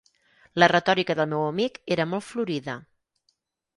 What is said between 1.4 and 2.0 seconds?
amic